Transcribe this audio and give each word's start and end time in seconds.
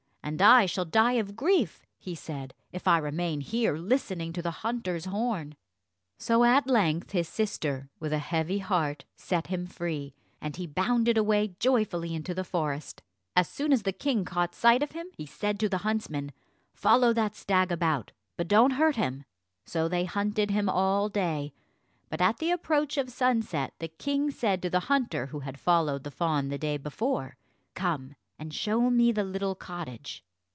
"And 0.23 0.39
I 0.41 0.67
shall 0.67 0.85
die 0.85 1.13
of 1.13 1.35
grief," 1.35 1.85
he 1.97 2.13
said, 2.15 2.53
"if 2.71 2.87
I 2.87 2.99
remain 2.99 3.41
here 3.41 3.75
listening 3.77 4.31
to 4.33 4.41
the 4.43 4.51
hunter's 4.61 5.05
horn." 5.05 5.55
So 6.19 6.43
at 6.43 6.67
length 6.67 7.11
his 7.11 7.27
sister, 7.27 7.89
with 7.99 8.13
a 8.13 8.19
heavy 8.19 8.59
heart, 8.59 9.03
set 9.17 9.47
him 9.47 9.65
free, 9.65 10.13
and 10.39 10.55
he 10.55 10.67
bounded 10.67 11.17
away 11.17 11.55
joyfully 11.59 12.13
into 12.13 12.33
the 12.35 12.43
forest. 12.45 13.01
As 13.35 13.49
soon 13.49 13.73
as 13.73 13.81
the 13.81 13.91
king 13.91 14.23
caught 14.23 14.53
sight 14.55 14.81
of 14.83 14.91
him, 14.91 15.07
he 15.17 15.25
said 15.25 15.59
to 15.59 15.67
the 15.67 15.79
huntsmen, 15.79 16.31
"Follow 16.75 17.13
that 17.13 17.35
stag 17.35 17.71
about, 17.71 18.11
but 18.37 18.47
don't 18.47 18.71
hurt 18.73 18.95
him." 18.95 19.25
So 19.65 19.87
they 19.89 20.05
hunted 20.05 20.51
him 20.51 20.69
all 20.69 21.09
day, 21.09 21.51
but 22.09 22.21
at 22.21 22.37
the 22.37 22.51
approach 22.51 22.95
of 22.95 23.09
sunset 23.09 23.73
the 23.79 23.89
king 23.89 24.29
said 24.29 24.61
to 24.61 24.69
the 24.69 24.81
hunter 24.81 25.25
who 25.25 25.39
had 25.41 25.59
followed 25.59 26.03
the 26.03 26.11
fawn 26.11 26.47
the 26.49 26.59
day 26.59 26.77
before, 26.77 27.35
"Come 27.73 28.15
and 28.39 28.55
show 28.55 28.89
me 28.89 29.11
the 29.11 29.23
little 29.23 29.53
cottage." 29.53 30.23